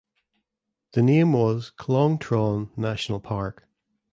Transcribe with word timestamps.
The 0.93 1.03
name 1.03 1.31
was 1.31 1.71
"Khlong 1.77 2.19
Tron 2.19 2.71
National 2.75 3.19
park". 3.19 3.67